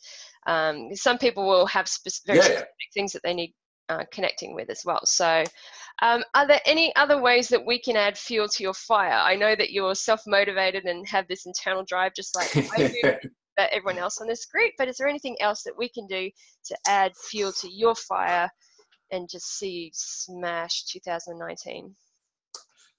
Um, 0.48 0.95
some 0.95 1.17
people 1.17 1.45
will 1.45 1.65
have 1.65 1.89
specific, 1.89 2.27
very 2.27 2.38
yeah, 2.38 2.60
specific 2.60 2.93
things 2.93 3.12
that 3.12 3.24
they 3.24 3.34
need 3.34 3.53
uh, 3.89 4.03
connecting 4.12 4.55
with 4.55 4.69
as 4.69 4.84
well. 4.86 5.05
So, 5.05 5.43
um, 6.01 6.23
are 6.33 6.47
there 6.47 6.61
any 6.65 6.93
other 6.95 7.21
ways 7.21 7.47
that 7.49 7.65
we 7.65 7.79
can 7.79 7.95
add 7.95 8.17
fuel 8.17 8.47
to 8.49 8.63
your 8.63 8.73
fire? 8.73 9.13
I 9.13 9.35
know 9.35 9.55
that 9.55 9.71
you're 9.71 9.95
self 9.95 10.21
motivated 10.27 10.85
and 10.85 11.07
have 11.07 11.27
this 11.27 11.45
internal 11.45 11.85
drive, 11.85 12.13
just 12.15 12.35
like 12.35 12.55
I 12.77 12.87
do, 12.87 13.29
that 13.57 13.71
everyone 13.71 13.97
else 13.97 14.19
on 14.19 14.27
this 14.27 14.45
group. 14.45 14.73
But 14.77 14.89
is 14.89 14.97
there 14.97 15.07
anything 15.07 15.37
else 15.39 15.63
that 15.63 15.77
we 15.77 15.87
can 15.89 16.05
do 16.07 16.29
to 16.65 16.77
add 16.87 17.13
fuel 17.29 17.53
to 17.61 17.71
your 17.71 17.95
fire 17.95 18.49
and 19.11 19.29
just 19.29 19.57
see 19.57 19.69
you 19.69 19.89
smash 19.93 20.83
2019? 20.85 21.95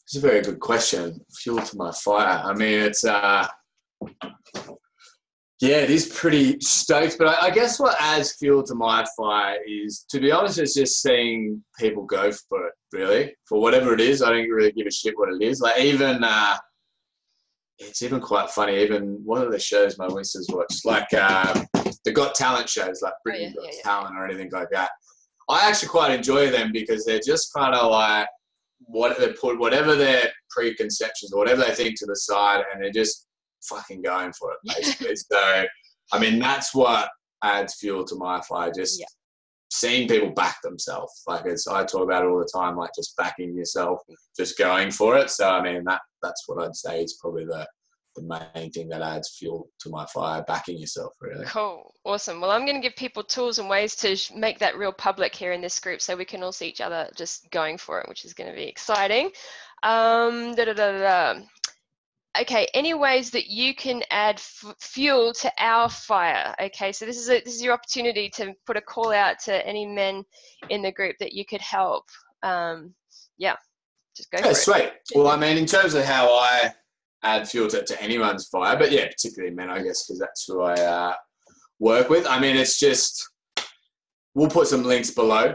It's 0.04 0.16
a 0.16 0.20
very 0.20 0.40
good 0.40 0.60
question. 0.60 1.20
Fuel 1.42 1.60
to 1.60 1.76
my 1.76 1.92
fire. 1.92 2.42
I 2.44 2.54
mean, 2.54 2.78
it's 2.80 3.04
uh, 3.04 3.46
yeah, 5.60 5.76
it 5.76 5.90
is 5.90 6.08
pretty 6.08 6.60
stoked. 6.60 7.16
But 7.18 7.28
I, 7.28 7.46
I, 7.46 7.50
guess 7.50 7.80
what 7.80 7.96
adds 7.98 8.36
fuel 8.36 8.62
to 8.64 8.74
my 8.74 9.06
fire 9.16 9.56
is, 9.66 10.04
to 10.10 10.20
be 10.20 10.30
honest, 10.30 10.58
it's 10.58 10.74
just 10.74 11.00
seeing 11.00 11.64
people 11.78 12.04
go 12.04 12.30
for 12.48 12.66
it. 12.66 12.72
Really, 12.92 13.34
for 13.48 13.60
whatever 13.60 13.94
it 13.94 14.00
is, 14.00 14.22
I 14.22 14.30
don't 14.30 14.48
really 14.48 14.72
give 14.72 14.86
a 14.86 14.90
shit 14.90 15.18
what 15.18 15.32
it 15.32 15.42
is. 15.42 15.60
Like 15.60 15.80
even, 15.80 16.22
uh, 16.22 16.56
it's 17.78 18.02
even 18.02 18.20
quite 18.20 18.50
funny. 18.50 18.82
Even 18.82 19.20
one 19.24 19.42
of 19.42 19.50
the 19.50 19.58
shows 19.58 19.98
my 19.98 20.08
missus 20.08 20.46
watch, 20.50 20.74
like 20.84 21.08
uh, 21.14 21.64
the 22.04 22.12
Got 22.12 22.34
Talent 22.34 22.68
shows, 22.68 23.00
like 23.02 23.14
Britain 23.24 23.54
oh, 23.58 23.62
yeah, 23.62 23.70
Got 23.70 23.76
yeah, 23.76 23.82
Talent 23.82 24.14
yeah. 24.14 24.20
or 24.20 24.26
anything 24.26 24.50
like 24.52 24.68
that. 24.72 24.90
I 25.48 25.68
actually 25.68 25.88
quite 25.88 26.12
enjoy 26.12 26.50
them 26.50 26.70
because 26.72 27.04
they're 27.04 27.20
just 27.24 27.52
kind 27.54 27.74
of 27.74 27.90
like 27.90 28.28
what 28.80 29.18
they 29.18 29.32
put 29.32 29.58
whatever 29.58 29.94
their 29.94 30.30
preconceptions 30.50 31.32
or 31.32 31.38
whatever 31.38 31.62
they 31.62 31.74
think 31.74 31.98
to 31.98 32.06
the 32.06 32.16
side, 32.16 32.62
and 32.72 32.82
they're 32.82 32.92
just 32.92 33.25
fucking 33.68 34.02
going 34.02 34.32
for 34.32 34.52
it 34.52 34.58
basically. 34.76 35.16
so, 35.16 35.64
I 36.12 36.18
mean, 36.18 36.38
that's 36.38 36.74
what 36.74 37.08
adds 37.42 37.74
fuel 37.74 38.04
to 38.04 38.16
my 38.16 38.40
fire. 38.42 38.72
Just 38.72 39.00
yeah. 39.00 39.06
seeing 39.70 40.08
people 40.08 40.30
back 40.30 40.60
themselves. 40.62 41.22
Like 41.26 41.46
it's, 41.46 41.66
I 41.66 41.84
talk 41.84 42.02
about 42.02 42.24
it 42.24 42.28
all 42.28 42.38
the 42.38 42.50
time, 42.52 42.76
like 42.76 42.90
just 42.94 43.16
backing 43.16 43.56
yourself, 43.56 44.00
just 44.36 44.58
going 44.58 44.90
for 44.90 45.16
it. 45.16 45.30
So, 45.30 45.48
I 45.48 45.62
mean, 45.62 45.84
that 45.84 46.00
that's 46.22 46.44
what 46.46 46.64
I'd 46.64 46.76
say 46.76 47.02
is 47.02 47.18
probably 47.20 47.44
the 47.44 47.66
the 48.16 48.48
main 48.54 48.70
thing 48.70 48.88
that 48.88 49.02
adds 49.02 49.36
fuel 49.38 49.68
to 49.80 49.90
my 49.90 50.06
fire, 50.06 50.42
backing 50.46 50.78
yourself 50.78 51.12
really. 51.20 51.44
Cool, 51.44 51.92
awesome. 52.04 52.40
Well, 52.40 52.50
I'm 52.50 52.64
going 52.64 52.76
to 52.76 52.82
give 52.82 52.96
people 52.96 53.22
tools 53.22 53.58
and 53.58 53.68
ways 53.68 53.94
to 53.96 54.16
make 54.34 54.58
that 54.58 54.76
real 54.76 54.92
public 54.92 55.34
here 55.34 55.52
in 55.52 55.60
this 55.60 55.78
group 55.78 56.00
so 56.00 56.16
we 56.16 56.24
can 56.24 56.42
all 56.42 56.52
see 56.52 56.66
each 56.66 56.80
other 56.80 57.08
just 57.14 57.50
going 57.50 57.78
for 57.78 58.00
it, 58.00 58.08
which 58.08 58.24
is 58.24 58.34
going 58.34 58.50
to 58.50 58.56
be 58.56 58.64
exciting. 58.64 59.30
Um, 59.82 60.54
da, 60.54 60.64
da, 60.64 60.72
da, 60.72 61.34
okay, 62.42 62.68
any 62.74 62.94
ways 62.94 63.30
that 63.30 63.48
you 63.48 63.74
can 63.74 64.02
add 64.10 64.40
fuel 64.80 65.32
to 65.34 65.52
our 65.58 65.88
fire? 65.88 66.54
Okay, 66.60 66.92
so 66.92 67.04
this 67.06 67.18
is 67.18 67.28
a, 67.28 67.40
this 67.40 67.54
is 67.54 67.62
your 67.62 67.72
opportunity 67.72 68.28
to 68.30 68.54
put 68.66 68.76
a 68.76 68.80
call 68.80 69.12
out 69.12 69.38
to 69.40 69.66
any 69.66 69.86
men 69.86 70.24
in 70.70 70.82
the 70.82 70.92
group 70.92 71.16
that 71.20 71.32
you 71.32 71.44
could 71.44 71.60
help. 71.60 72.04
Um, 72.42 72.94
yeah, 73.38 73.56
just 74.16 74.30
go. 74.30 74.38
Yeah, 74.38 74.52
sweet. 74.52 74.92
Well, 75.14 75.28
I 75.28 75.36
mean, 75.36 75.56
in 75.58 75.66
terms 75.66 75.94
of 75.94 76.04
how 76.04 76.32
I 76.32 76.72
add 77.22 77.48
fuel 77.48 77.68
to, 77.68 77.84
to 77.84 78.02
anyone's 78.02 78.46
fire, 78.48 78.76
but 78.76 78.92
yeah, 78.92 79.06
particularly 79.06 79.54
men, 79.54 79.70
I 79.70 79.82
guess, 79.82 80.06
because 80.06 80.18
that's 80.18 80.44
who 80.46 80.62
I 80.62 80.74
uh, 80.74 81.14
work 81.78 82.08
with. 82.08 82.26
I 82.26 82.38
mean, 82.40 82.56
it's 82.56 82.78
just 82.78 83.28
we'll 84.34 84.50
put 84.50 84.68
some 84.68 84.84
links 84.84 85.10
below. 85.10 85.54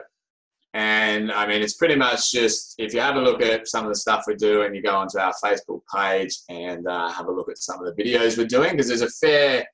And 0.73 1.31
I 1.31 1.45
mean, 1.47 1.61
it's 1.61 1.73
pretty 1.73 1.95
much 1.95 2.31
just 2.31 2.75
if 2.77 2.93
you 2.93 3.01
have 3.01 3.17
a 3.17 3.21
look 3.21 3.41
at 3.41 3.67
some 3.67 3.85
of 3.85 3.91
the 3.91 3.99
stuff 3.99 4.23
we 4.25 4.35
do 4.35 4.61
and 4.61 4.73
you 4.73 4.81
go 4.81 4.95
onto 4.95 5.19
our 5.19 5.33
Facebook 5.43 5.81
page 5.93 6.37
and 6.49 6.87
uh, 6.87 7.09
have 7.11 7.27
a 7.27 7.31
look 7.31 7.49
at 7.49 7.57
some 7.57 7.83
of 7.83 7.85
the 7.85 8.01
videos 8.01 8.37
we're 8.37 8.45
doing, 8.45 8.71
because 8.71 8.87
there's 8.87 9.01
a 9.01 9.09
fair 9.09 9.65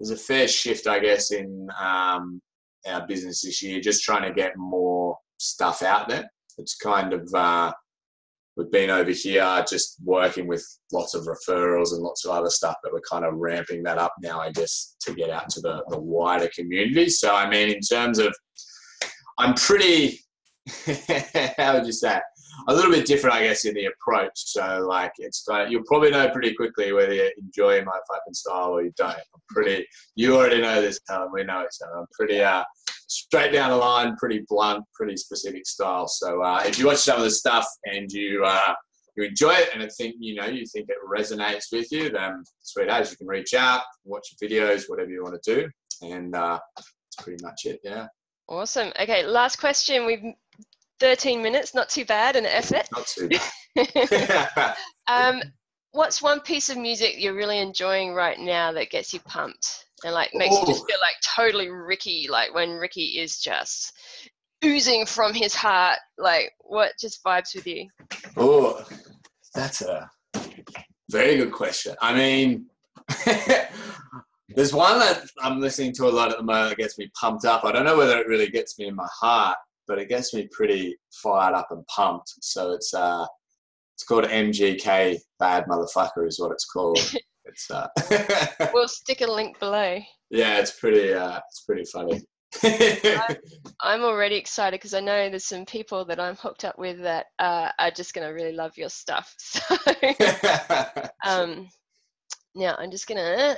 there's 0.00 0.10
a 0.10 0.16
fair 0.16 0.48
shift, 0.48 0.88
I 0.88 0.98
guess, 0.98 1.30
in 1.30 1.68
um, 1.80 2.42
our 2.86 3.06
business 3.06 3.42
this 3.42 3.62
year, 3.62 3.80
just 3.80 4.02
trying 4.02 4.22
to 4.22 4.34
get 4.34 4.56
more 4.56 5.16
stuff 5.38 5.82
out 5.82 6.08
there. 6.08 6.28
It's 6.58 6.74
kind 6.74 7.12
of 7.12 7.32
uh, 7.32 7.72
we've 8.56 8.70
been 8.70 8.90
over 8.90 9.12
here 9.12 9.64
just 9.68 9.98
working 10.04 10.48
with 10.48 10.66
lots 10.92 11.14
of 11.14 11.24
referrals 11.24 11.92
and 11.92 12.02
lots 12.02 12.24
of 12.24 12.32
other 12.32 12.50
stuff, 12.50 12.74
but 12.82 12.92
we're 12.92 13.00
kind 13.08 13.24
of 13.24 13.34
ramping 13.34 13.82
that 13.84 13.98
up 13.98 14.12
now, 14.20 14.40
I 14.40 14.50
guess, 14.50 14.96
to 15.02 15.14
get 15.14 15.30
out 15.30 15.48
to 15.50 15.60
the, 15.60 15.84
the 15.88 16.00
wider 16.00 16.50
community. 16.54 17.08
So, 17.08 17.34
I 17.34 17.48
mean, 17.48 17.70
in 17.70 17.80
terms 17.80 18.18
of, 18.18 18.34
I'm 19.38 19.54
pretty, 19.54 20.20
how 21.56 21.74
would 21.74 21.86
you 21.86 21.92
say 21.92 22.16
it? 22.16 22.22
A 22.68 22.74
little 22.74 22.90
bit 22.90 23.06
different, 23.06 23.34
I 23.34 23.44
guess, 23.44 23.64
in 23.64 23.74
the 23.74 23.86
approach. 23.86 24.32
So, 24.34 24.86
like, 24.86 25.12
it's 25.18 25.46
of, 25.48 25.70
you'll 25.70 25.84
probably 25.84 26.10
know 26.10 26.28
pretty 26.30 26.54
quickly 26.54 26.92
whether 26.92 27.14
you 27.14 27.30
enjoy 27.38 27.82
my 27.82 27.98
fucking 28.08 28.34
style 28.34 28.72
or 28.72 28.82
you 28.82 28.92
don't. 28.96 29.10
I'm 29.10 29.40
pretty, 29.48 29.86
you 30.16 30.36
already 30.36 30.60
know 30.60 30.82
this, 30.82 31.00
Helen. 31.08 31.30
We 31.32 31.44
know 31.44 31.62
each 31.62 31.78
other. 31.82 31.98
I'm 31.98 32.06
pretty, 32.12 32.40
uh, 32.42 32.62
straight 33.12 33.52
down 33.52 33.70
the 33.70 33.76
line, 33.76 34.16
pretty 34.16 34.44
blunt, 34.48 34.84
pretty 34.94 35.16
specific 35.16 35.66
style. 35.66 36.08
So 36.08 36.42
uh, 36.42 36.62
if 36.66 36.78
you 36.78 36.86
watch 36.86 36.98
some 36.98 37.18
of 37.18 37.24
the 37.24 37.30
stuff 37.30 37.66
and 37.84 38.10
you 38.10 38.44
uh, 38.44 38.74
you 39.16 39.24
enjoy 39.24 39.52
it 39.52 39.70
and 39.74 39.82
I 39.82 39.88
think 39.88 40.16
you 40.18 40.34
know 40.34 40.46
you 40.46 40.64
think 40.66 40.88
it 40.88 40.96
resonates 41.06 41.66
with 41.72 41.90
you, 41.92 42.10
then 42.10 42.42
sweet 42.60 42.88
as 42.88 43.10
you 43.10 43.16
can 43.16 43.26
reach 43.26 43.54
out, 43.54 43.82
watch 44.04 44.26
videos, 44.42 44.84
whatever 44.88 45.10
you 45.10 45.22
want 45.22 45.40
to 45.42 45.54
do, 45.54 45.68
and 46.02 46.34
uh, 46.34 46.58
that's 46.76 46.88
pretty 47.18 47.42
much 47.44 47.62
it. 47.66 47.80
Yeah. 47.84 48.06
Awesome. 48.48 48.92
Okay, 49.00 49.24
last 49.24 49.56
question. 49.56 50.04
We've 50.06 50.34
13 51.02 51.42
minutes, 51.42 51.74
not 51.74 51.88
too 51.88 52.04
bad, 52.04 52.36
an 52.36 52.46
effort. 52.46 52.88
Not 52.92 53.06
too 53.06 53.28
bad. 53.94 54.76
um, 55.08 55.42
what's 55.90 56.22
one 56.22 56.40
piece 56.40 56.68
of 56.68 56.76
music 56.78 57.16
you're 57.18 57.34
really 57.34 57.58
enjoying 57.58 58.14
right 58.14 58.38
now 58.38 58.72
that 58.72 58.90
gets 58.90 59.12
you 59.12 59.20
pumped? 59.20 59.86
and 60.04 60.14
like 60.14 60.30
makes 60.34 60.54
Ooh. 60.54 60.60
you 60.60 60.66
just 60.66 60.86
feel 60.86 60.98
like 61.00 61.14
totally 61.36 61.70
Ricky, 61.70 62.26
like 62.28 62.54
when 62.54 62.72
Ricky 62.72 63.18
is 63.20 63.38
just 63.38 63.92
oozing 64.64 65.06
from 65.06 65.34
his 65.34 65.54
heart. 65.54 65.98
Like 66.18 66.52
what 66.60 66.92
just 67.00 67.22
vibes 67.24 67.54
with 67.54 67.66
you? 67.66 67.88
Oh, 68.36 68.84
that's 69.54 69.82
a 69.82 70.10
very 71.10 71.36
good 71.36 71.52
question. 71.52 71.94
I 72.00 72.14
mean, 72.14 72.66
there's 74.48 74.72
one 74.72 74.98
that 74.98 75.24
I'm 75.40 75.60
listening 75.60 75.92
to 75.94 76.06
a 76.06 76.10
lot 76.10 76.30
at 76.30 76.38
the 76.38 76.44
moment 76.44 76.70
that 76.70 76.82
gets 76.82 76.98
me 76.98 77.10
pumped 77.18 77.44
up. 77.44 77.64
I 77.64 77.72
don't 77.72 77.84
know 77.84 77.96
whether 77.96 78.18
it 78.18 78.26
really 78.26 78.48
gets 78.48 78.78
me 78.78 78.86
in 78.86 78.94
my 78.94 79.08
heart, 79.12 79.58
but 79.86 79.98
it 79.98 80.08
gets 80.08 80.32
me 80.34 80.48
pretty 80.52 80.96
fired 81.22 81.54
up 81.54 81.68
and 81.70 81.86
pumped. 81.86 82.32
So 82.40 82.72
it's 82.72 82.92
uh, 82.94 83.26
it's 83.94 84.04
called 84.04 84.24
MGK 84.24 85.18
Bad 85.38 85.64
Motherfucker 85.66 86.26
is 86.26 86.38
what 86.40 86.52
it's 86.52 86.66
called. 86.66 86.98
It's 87.44 87.68
uh, 87.72 87.88
we'll 88.72 88.86
stick 88.86 89.20
a 89.20 89.26
link 89.26 89.58
below. 89.58 89.98
Yeah, 90.30 90.58
it's 90.58 90.78
pretty. 90.78 91.12
Uh, 91.12 91.40
it's 91.48 91.62
pretty 91.62 91.84
funny. 91.92 92.22
I'm 93.80 94.02
already 94.04 94.36
excited 94.36 94.78
because 94.78 94.94
I 94.94 95.00
know 95.00 95.28
there's 95.28 95.46
some 95.46 95.64
people 95.64 96.04
that 96.04 96.20
I'm 96.20 96.36
hooked 96.36 96.64
up 96.64 96.78
with 96.78 97.00
that 97.00 97.26
uh, 97.38 97.70
are 97.78 97.90
just 97.90 98.14
going 98.14 98.26
to 98.26 98.32
really 98.34 98.52
love 98.52 98.76
your 98.76 98.90
stuff. 98.90 99.34
So, 99.38 99.76
um, 101.26 101.68
now 102.54 102.76
I'm 102.78 102.90
just 102.90 103.06
gonna. 103.06 103.56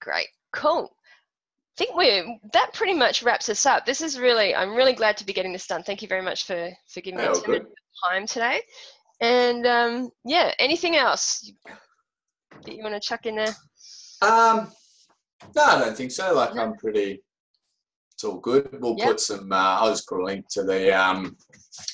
Great, 0.00 0.28
cool. 0.52 0.90
I 1.80 1.84
think 1.84 1.96
we're 1.96 2.38
that 2.52 2.74
pretty 2.74 2.92
much 2.92 3.22
wraps 3.22 3.48
us 3.48 3.64
up. 3.64 3.86
This 3.86 4.02
is 4.02 4.18
really. 4.18 4.54
I'm 4.54 4.74
really 4.74 4.92
glad 4.92 5.16
to 5.16 5.24
be 5.24 5.32
getting 5.32 5.54
this 5.54 5.66
done. 5.66 5.82
Thank 5.82 6.02
you 6.02 6.08
very 6.08 6.20
much 6.20 6.44
for 6.44 6.70
for 6.92 7.00
giving 7.00 7.20
me 7.20 7.26
oh, 7.26 7.60
time 8.06 8.26
today. 8.26 8.60
And 9.22 9.66
um, 9.66 10.10
yeah, 10.26 10.52
anything 10.58 10.96
else? 10.96 11.50
that 12.64 12.76
you 12.76 12.82
want 12.82 12.94
to 12.94 13.00
chuck 13.00 13.24
in 13.24 13.36
there? 13.36 13.54
Um, 14.20 14.70
no, 15.56 15.62
I 15.62 15.78
don't 15.78 15.96
think 15.96 16.10
so. 16.10 16.34
Like 16.34 16.54
no. 16.54 16.64
I'm 16.64 16.74
pretty. 16.76 17.22
It's 18.12 18.24
all 18.24 18.40
good. 18.40 18.68
We'll 18.78 18.96
yep. 18.98 19.06
put 19.06 19.20
some. 19.20 19.50
Uh, 19.50 19.78
I'll 19.80 19.88
just 19.88 20.06
put 20.06 20.20
a 20.20 20.24
link 20.24 20.44
to 20.50 20.64
the. 20.64 20.92
Um, 20.94 21.34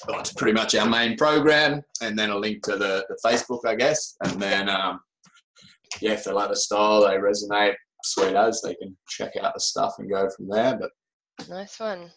well, 0.08 0.18
it's 0.18 0.32
pretty 0.32 0.54
much 0.54 0.74
our 0.74 0.88
main 0.88 1.16
program, 1.16 1.80
and 2.02 2.18
then 2.18 2.30
a 2.30 2.36
link 2.36 2.64
to 2.64 2.72
the, 2.72 3.06
the 3.08 3.16
Facebook, 3.24 3.60
I 3.64 3.76
guess, 3.76 4.16
and 4.24 4.42
then 4.42 4.68
um, 4.68 4.98
yeah, 6.00 6.14
if 6.14 6.24
they 6.24 6.32
like 6.32 6.48
the 6.48 6.56
style, 6.56 7.02
they 7.02 7.18
resonate, 7.18 7.74
sweet 8.06 8.34
as 8.34 8.62
they 8.62 8.74
can 8.74 8.96
check 9.08 9.32
out 9.36 9.54
the 9.54 9.60
stuff 9.60 9.94
and 9.98 10.10
go 10.10 10.28
from 10.30 10.48
there. 10.48 10.78
But 10.78 10.90
nice 11.48 11.78
one. 11.78 12.10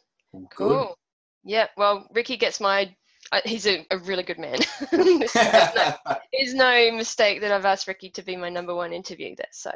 Cool. 0.51 0.96
Yeah. 1.43 1.67
Well, 1.77 2.08
Ricky 2.13 2.38
gets 2.38 2.60
my 2.60 2.93
uh, 3.31 3.41
he's 3.46 3.67
a, 3.67 3.86
a, 3.91 3.98
really 4.00 4.24
good 4.24 4.39
man. 4.39 4.60
there's, 4.91 5.36
no, 5.36 5.93
there's, 6.34 6.53
no, 6.55 6.91
mistake 6.91 7.41
that 7.41 7.51
I've 7.51 7.65
asked 7.65 7.88
Ricky 7.88 8.10
to 8.12 8.24
be 8.24 8.36
my 8.36 8.50
number 8.50 8.74
one 8.74 8.91
interview 8.91 9.36
there. 9.36 9.46
So 9.51 9.72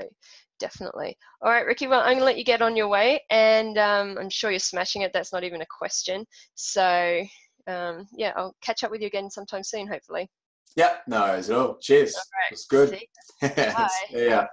definitely. 0.59 1.15
All 1.41 1.51
right, 1.51 1.65
Ricky. 1.65 1.87
Well, 1.87 2.01
I'm 2.01 2.13
gonna 2.13 2.25
let 2.25 2.37
you 2.37 2.43
get 2.43 2.61
on 2.61 2.75
your 2.75 2.87
way, 2.87 3.19
and 3.29 3.77
um, 3.77 4.17
I'm 4.19 4.29
sure 4.29 4.49
you're 4.49 4.59
smashing 4.59 5.03
it. 5.03 5.11
That's 5.13 5.33
not 5.33 5.43
even 5.43 5.61
a 5.61 5.67
question. 5.77 6.25
So 6.55 7.23
um, 7.67 8.07
yeah, 8.15 8.33
I'll 8.35 8.55
catch 8.61 8.83
up 8.83 8.91
with 8.91 9.01
you 9.01 9.07
again 9.07 9.29
sometime 9.29 9.63
soon, 9.63 9.87
hopefully. 9.87 10.29
Yeah, 10.75 10.95
no 11.07 11.39
all. 11.51 11.77
Cheers. 11.81 12.15
All 12.15 12.21
right. 12.21 12.51
It's 12.51 12.65
good. 12.65 12.89
See 12.89 13.07
Bye. 13.41 13.89
yeah. 14.09 14.47